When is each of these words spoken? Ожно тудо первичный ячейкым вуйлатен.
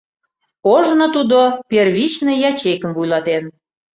Ожно 0.73 1.05
тудо 1.15 1.39
первичный 1.69 2.37
ячейкым 2.49 2.91
вуйлатен. 2.95 3.43